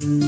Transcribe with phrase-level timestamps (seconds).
[0.00, 0.27] Mm-hmm.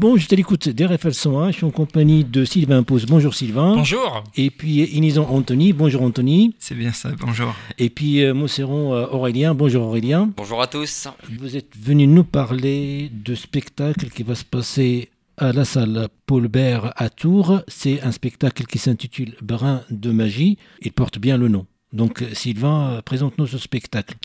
[0.00, 1.50] Bon, je à l'écoute d'RFL 101.
[1.50, 3.04] Je suis en compagnie de Sylvain Pose.
[3.04, 3.74] Bonjour Sylvain.
[3.74, 4.24] Bonjour.
[4.34, 5.74] Et puis Inison Anthony.
[5.74, 6.54] Bonjour Anthony.
[6.58, 7.54] C'est bien ça, bonjour.
[7.76, 9.52] Et puis euh, Mousseron euh, Aurélien.
[9.54, 10.30] Bonjour Aurélien.
[10.38, 11.06] Bonjour à tous.
[11.38, 16.48] Vous êtes venu nous parler de spectacle qui va se passer à la salle Paul
[16.48, 17.60] Bert à Tours.
[17.68, 20.56] C'est un spectacle qui s'intitule Brin de magie.
[20.80, 21.66] Il porte bien le nom.
[21.92, 24.16] Donc Sylvain, euh, présente-nous ce spectacle.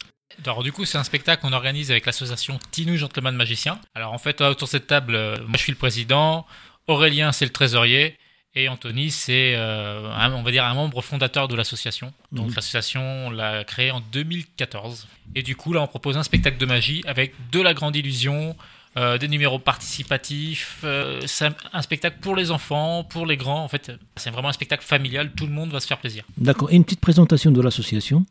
[0.43, 3.79] Alors du coup, c'est un spectacle qu'on organise avec l'association Tinou Gentleman Magicien.
[3.95, 6.45] Alors en fait, autour de cette table, euh, moi je suis le président,
[6.87, 8.17] Aurélien c'est le trésorier
[8.53, 12.13] et Anthony c'est, euh, un- on va dire, un membre fondateur de l'association.
[12.31, 12.55] Donc Mhm.
[12.55, 15.07] l'association, on l'a créée en 2014.
[15.35, 18.55] Et du coup, là, on propose un spectacle de magie avec de la grande illusion,
[18.97, 20.79] euh, des numéros participatifs.
[20.85, 23.63] euh, c'est un- un spectacle pour les enfants, pour les grands.
[23.63, 25.31] En fait, c'est vraiment un spectacle familial.
[25.35, 26.23] Tout le monde va se faire plaisir.
[26.37, 26.71] D'accord.
[26.71, 28.25] Et une petite présentation de l'association.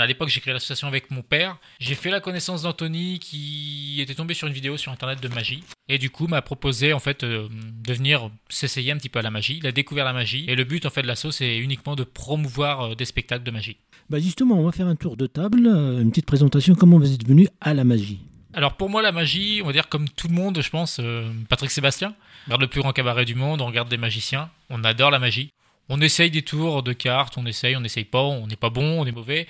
[0.00, 1.58] À l'époque, j'ai créé l'association avec mon père.
[1.80, 5.62] J'ai fait la connaissance d'Anthony qui était tombé sur une vidéo sur internet de magie
[5.88, 9.22] et du coup m'a proposé en fait euh, de venir s'essayer un petit peu à
[9.22, 9.58] la magie.
[9.58, 12.04] Il a découvert la magie et le but en fait de l'asso c'est uniquement de
[12.04, 13.76] promouvoir euh, des spectacles de magie.
[14.10, 16.74] Bah justement, on va faire un tour de table, euh, une petite présentation.
[16.74, 18.20] Comment vous êtes venu à la magie?
[18.54, 21.30] Alors pour moi la magie, on va dire comme tout le monde, je pense, euh,
[21.48, 24.82] Patrick Sébastien, on regarde le plus grand cabaret du monde, on regarde des magiciens, on
[24.84, 25.52] adore la magie.
[25.88, 29.00] On essaye des tours de cartes, on essaye, on essaye pas, on n'est pas bon,
[29.00, 29.46] on est mauvais.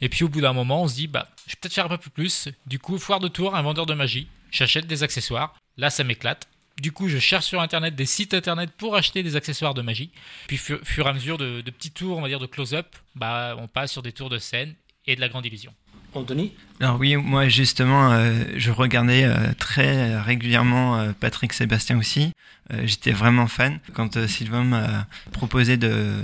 [0.00, 1.96] Et puis au bout d'un moment, on se dit, bah, je vais peut-être faire un
[1.98, 2.48] peu plus.
[2.66, 4.26] Du coup, foire de tour, un vendeur de magie.
[4.50, 5.54] J'achète des accessoires.
[5.76, 6.48] Là, ça m'éclate.
[6.80, 10.10] Du coup, je cherche sur internet des sites internet pour acheter des accessoires de magie.
[10.48, 12.86] Puis, fu- fur et à mesure de, de petits tours, on va dire de close-up,
[13.14, 14.74] bah, on passe sur des tours de scène
[15.06, 15.72] et de la grande illusion.
[16.14, 16.52] Anthony
[16.82, 22.32] Alors oui, moi justement, euh, je regardais euh, très régulièrement euh, Patrick Sébastien aussi.
[22.72, 23.78] Euh, J'étais vraiment fan.
[23.94, 26.14] Quand euh, Sylvain m'a proposé de,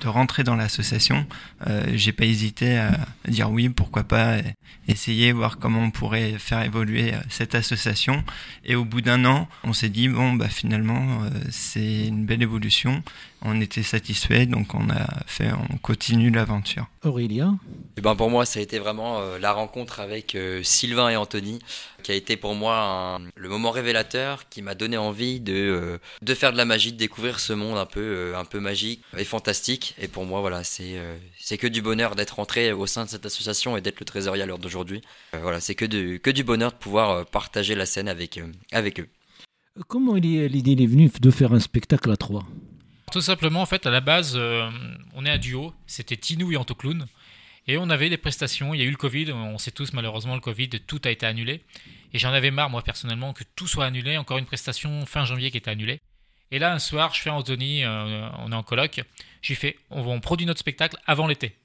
[0.00, 1.26] de rentrer dans l'association,
[1.66, 2.92] euh, j'ai pas hésité à
[3.26, 4.54] dire oui, pourquoi pas, et
[4.86, 8.22] essayer, voir comment on pourrait faire évoluer euh, cette association.
[8.64, 12.42] Et au bout d'un an, on s'est dit, bon, bah finalement, euh, c'est une belle
[12.42, 13.02] évolution.
[13.42, 16.86] On était satisfait, donc on a fait, on continue l'aventure.
[17.04, 17.52] Aurélia?
[17.96, 21.16] Eh ben pour moi, ça a été vraiment euh, la rencontre avec euh, Sylvain et
[21.16, 21.58] Anthony,
[22.02, 22.78] qui a été pour moi
[23.18, 26.92] un- le moment révélateur qui m'a donné envie de, euh, de faire de la magie,
[26.92, 29.94] de découvrir ce monde un peu, euh, un peu magique et fantastique.
[29.98, 33.10] Et pour moi, voilà, c'est euh, c'est que du bonheur d'être entré au sein de
[33.10, 35.02] cette association et d'être le trésorier à l'heure d'aujourd'hui.
[35.34, 38.46] Euh, voilà, c'est que, du- que du bonheur de pouvoir partager la scène avec, euh,
[38.72, 39.08] avec eux.
[39.88, 42.44] Comment il est- l'idée est venue de faire un spectacle à trois?
[43.12, 44.68] Tout simplement, en fait, à la base, euh,
[45.14, 45.72] on est un duo.
[45.86, 47.06] C'était Tinou et Antoclown.
[47.68, 48.74] Et on avait des prestations.
[48.74, 49.32] Il y a eu le Covid.
[49.32, 51.62] On sait tous, malheureusement, le Covid, tout a été annulé.
[52.12, 54.16] Et j'en avais marre, moi, personnellement, que tout soit annulé.
[54.16, 56.00] Encore une prestation fin janvier qui était annulée.
[56.52, 59.02] Et là, un soir, je fais à Anthony, euh, on est en coloc.
[59.42, 61.56] J'ai fait, on, on produit notre spectacle avant l'été.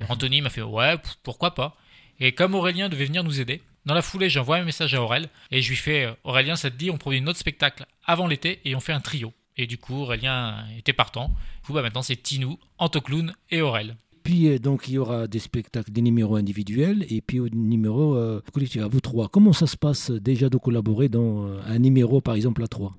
[0.08, 1.76] Anthony m'a fait, ouais, pourquoi pas.
[2.20, 5.28] Et comme Aurélien devait venir nous aider, dans la foulée, j'envoie un message à Aurel.
[5.50, 8.60] Et je lui fais, euh, Aurélien, ça te dit, on produit notre spectacle avant l'été
[8.64, 9.32] et on fait un trio.
[9.56, 11.28] Et du coup, Aurélien était partant.
[11.28, 13.96] Du coup, bah, maintenant, c'est Tinou, Antoclown et Aurel.
[14.26, 18.16] Puis euh, donc il y aura des spectacles, des numéros individuels et puis au numéro
[18.16, 18.82] euh, collectif.
[18.82, 22.20] À vous trois, comment ça se passe euh, déjà de collaborer dans euh, un numéro
[22.20, 22.96] par exemple à trois?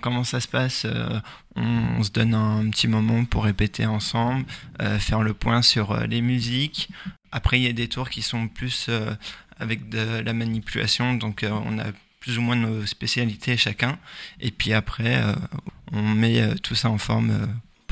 [0.00, 0.86] Comment ça se passe
[1.56, 4.44] on, se donne un petit moment pour répéter ensemble,
[5.00, 6.88] faire le point sur les musiques.
[7.32, 8.88] Après, il y a des tours qui sont plus
[9.58, 11.86] avec de la manipulation, donc on a
[12.20, 13.98] plus ou moins nos spécialités chacun.
[14.38, 15.20] Et puis après,
[15.90, 17.32] on met tout ça en forme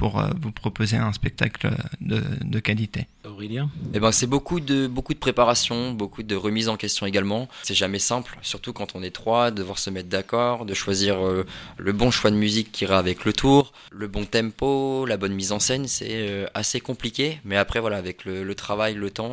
[0.00, 3.06] pour euh, vous proposer un spectacle de, de qualité.
[3.26, 7.48] Aurélien Eh ben, c'est beaucoup de, beaucoup de préparation, beaucoup de remise en question également.
[7.64, 11.22] C'est jamais simple, surtout quand on est trois, de devoir se mettre d'accord, de choisir
[11.22, 11.44] euh,
[11.76, 15.34] le bon choix de musique qui ira avec le tour, le bon tempo, la bonne
[15.34, 15.86] mise en scène.
[15.86, 19.30] C'est euh, assez compliqué, mais après, voilà, avec le, le travail, le temps,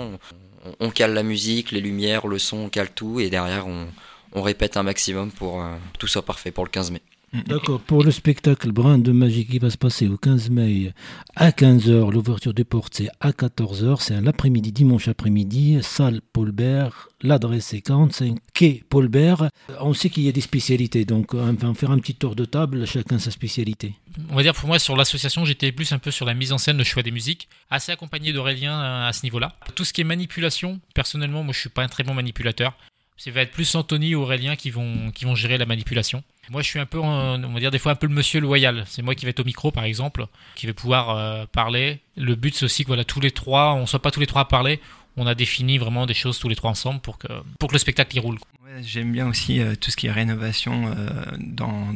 [0.65, 3.87] on, on cale la musique, les lumières, le son, on cale tout, et derrière, on,
[4.33, 7.01] on répète un maximum pour euh, que tout soit parfait pour le 15 mai.
[7.33, 10.93] D'accord, pour le spectacle Brin de Magie qui va se passer au 15 mai
[11.35, 16.53] à 15h, l'ouverture des portes c'est à 14h, c'est un l'après-midi, dimanche après-midi, salle Paul
[16.53, 19.49] Bert, l'adresse est 45 quai Paul Bert.
[19.81, 22.45] On sait qu'il y a des spécialités, donc on va faire un petit tour de
[22.45, 23.95] table, chacun sa spécialité.
[24.29, 26.57] On va dire pour moi sur l'association, j'étais plus un peu sur la mise en
[26.57, 29.53] scène, le choix des musiques, assez accompagné d'Aurélien euh, à ce niveau-là.
[29.75, 32.77] Tout ce qui est manipulation, personnellement, moi je suis pas un très bon manipulateur.
[33.17, 36.23] Ça va être plus Anthony ou Aurélien qui vont, qui vont gérer la manipulation.
[36.49, 38.83] Moi, je suis un peu, on va dire des fois un peu le monsieur loyal.
[38.87, 41.99] C'est moi qui vais être au micro, par exemple, qui vais pouvoir euh, parler.
[42.15, 44.43] Le but, c'est aussi que voilà, tous les trois, on soit pas tous les trois
[44.43, 44.79] à parler.
[45.17, 47.27] On a défini vraiment des choses tous les trois ensemble pour que,
[47.59, 48.37] pour que le spectacle y roule.
[48.81, 51.09] J'aime bien aussi euh, tout ce qui est rénovation euh,
[51.39, 51.95] dans,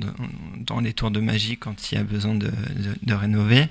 [0.58, 2.52] dans, les tours de magie quand il y a besoin de,
[3.04, 3.68] de, rénover.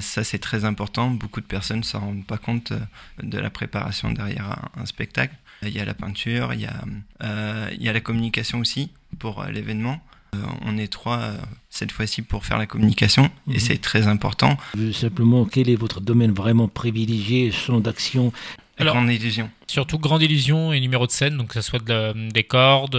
[0.00, 1.10] ça, c'est très important.
[1.10, 2.72] Beaucoup de personnes ne s'en rendent pas compte
[3.22, 5.34] de la préparation derrière un spectacle.
[5.62, 6.84] Il y a la peinture, il y a,
[7.22, 10.00] euh, il y a la communication aussi pour euh, l'événement.
[10.34, 11.32] Euh, on est trois
[11.70, 13.58] cette fois-ci pour faire la communication et mhm.
[13.58, 14.56] c'est très important.
[14.92, 18.32] Simplement, quel est votre domaine vraiment privilégié, champ d'action
[18.80, 19.50] alors, grande illusion.
[19.66, 22.96] Surtout grande illusion et numéro de scène, donc que ce soit de des cordes.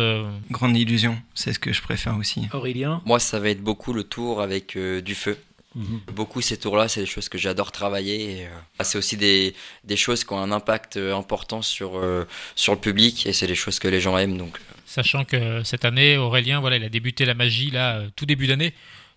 [0.51, 2.49] Grande illusion, c'est ce que je préfère aussi.
[2.51, 5.37] Aurélien Moi, ça va être beaucoup le tour avec du feu.
[5.75, 6.01] Mhm.
[6.13, 8.47] Beaucoup ces tours-là, c'est des choses que j'adore travailler.
[8.47, 12.25] Euh, c'est aussi des, des, choses qui ont un impact euh, important sur, euh,
[12.55, 14.37] sur le public et c'est des choses que les gens aiment.
[14.37, 14.59] Donc.
[14.85, 18.73] Sachant que cette année, Aurélien, voilà, il a débuté la magie là, tout début d'année.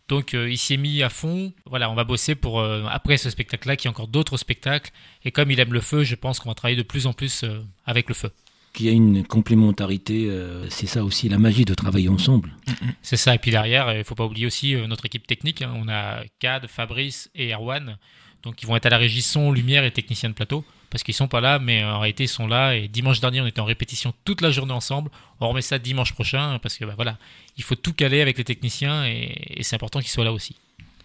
[0.09, 1.55] Donc il s'y est mis à fond.
[1.65, 4.91] Voilà, on va bosser pour après ce spectacle-là, qui y a encore d'autres spectacles.
[5.25, 7.47] Et comme il aime le feu, je pense qu'on va travailler de plus en plus
[7.87, 8.31] avec le feu
[8.73, 10.27] qu'il y a une complémentarité.
[10.29, 12.51] Euh, c'est ça aussi la magie de travailler ensemble.
[13.03, 13.35] C'est ça.
[13.35, 15.63] Et puis derrière, il ne faut pas oublier aussi euh, notre équipe technique.
[15.63, 15.73] Hein.
[15.77, 17.97] On a Cad, Fabrice et Erwan.
[18.43, 20.65] Donc ils vont être à la régie son, lumière et technicien de plateau.
[20.91, 22.77] Parce qu'ils sont pas là, mais en réalité ils sont là.
[22.77, 25.11] Et dimanche dernier, on était en répétition toute la journée ensemble.
[25.41, 27.19] On remet ça dimanche prochain parce que bah, voilà,
[27.57, 30.57] il faut tout caler avec les techniciens et, c'est important qu'ils soient là aussi.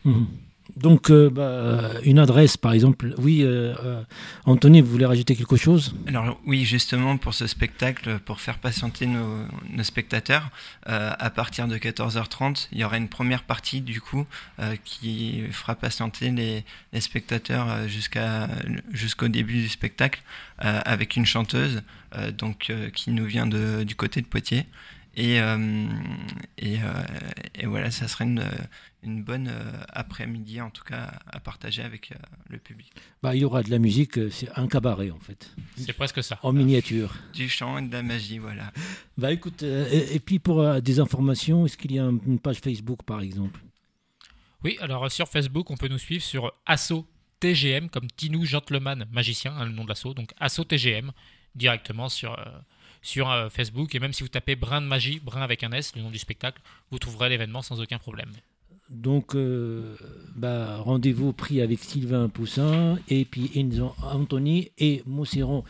[0.03, 0.27] Mhm.
[0.77, 3.15] Donc, euh, bah, une adresse, par exemple.
[3.17, 4.03] Oui, euh, euh,
[4.45, 5.95] Anthony, vous voulez rajouter quelque chose?
[6.07, 9.47] Alors, oui, justement, pour ce spectacle, pour faire patienter nos,
[9.83, 10.49] spectateurs,
[10.85, 14.25] à partir de 14h30, il y aura une première partie, du coup,
[14.83, 20.21] qui fera patienter les, spectateurs jusqu'au début du spectacle,
[20.59, 21.81] avec une chanteuse,
[22.37, 24.65] donc, qui nous vient du côté de Poitiers.
[25.15, 25.39] Et,
[27.87, 28.43] voilà, ça serait une,
[29.03, 32.15] une bonne euh, après-midi, en tout cas, à partager avec euh,
[32.49, 32.91] le public.
[33.23, 35.51] Bah, il y aura de la musique, euh, c'est un cabaret en fait.
[35.77, 36.39] C'est presque ça.
[36.43, 37.15] En miniature.
[37.33, 38.71] Du chant et de la magie, voilà.
[39.17, 43.21] Bah écoute, et, puis pour des informations, est-ce qu'il y a une page Facebook par
[43.21, 43.59] exemple?
[44.63, 47.05] Oui, alors sur Facebook, on peut nous suivre sur Asso
[47.39, 51.11] TGM, comme Tinou Gentleman Magicien, hein, le nom de l'asso, donc Asso TGM,
[51.55, 52.35] directement sur
[53.01, 53.93] sur Facebook.
[53.95, 56.19] Et même si vous tapez Brin de Magie, Brin avec un S, le nom du
[56.19, 56.61] spectacle,
[56.91, 58.31] vous trouverez l'événement sans aucun problème.
[58.89, 59.97] Donc, euh,
[60.35, 63.51] bah, rendez-vous pris avec Sylvain Poussin et puis
[64.01, 65.65] Anthony et Mousseron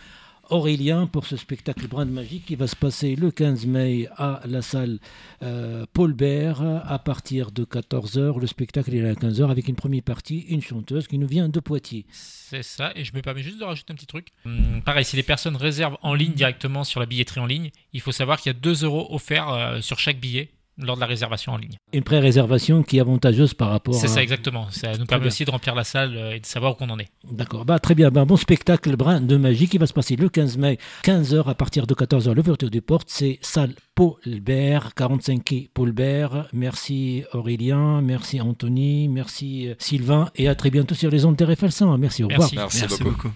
[0.49, 4.41] Aurélien pour ce spectacle Brin de Magie qui va se passer le 15 mai à
[4.45, 4.99] la salle
[5.43, 8.39] euh, Paul Bert à partir de 14h.
[8.39, 11.59] Le spectacle est à 15h avec une première partie, une chanteuse qui nous vient de
[11.59, 12.05] Poitiers.
[12.11, 14.29] C'est ça, et je me permets juste de rajouter un petit truc.
[14.45, 18.01] Hum, pareil, si les personnes réservent en ligne directement sur la billetterie en ligne, il
[18.01, 21.07] faut savoir qu'il y a 2 euros offerts euh, sur chaque billet lors de la
[21.07, 21.77] réservation en ligne.
[21.93, 24.69] Une pré-réservation qui est avantageuse par rapport C'est ça, exactement.
[24.71, 26.99] Ça nous permet aussi de remplir la salle euh, et de savoir où on en
[26.99, 27.07] est.
[27.31, 27.65] D'accord.
[27.65, 28.11] Bah, très bien.
[28.11, 31.55] Bah, bon spectacle brin de magie qui va se passer le 15 mai, 15h à
[31.55, 33.09] partir de 14h, l'ouverture des portes.
[33.09, 36.47] C'est salle Paulbert, 45 quai Paulbert.
[36.53, 41.45] Merci Aurélien, merci Anthony, merci euh, Sylvain et à très bientôt sur les ondes de
[41.97, 42.49] Merci, au revoir.
[42.53, 43.31] Merci, beaucoup.